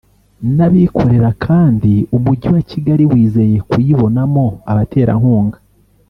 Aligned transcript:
n’abikorera 0.55 1.29
kandi 1.45 1.93
umujyi 2.17 2.47
wa 2.55 2.61
Kigali 2.69 3.03
wizeye 3.11 3.57
kuyibonamo 3.69 4.45
abaterankunga 4.71 5.57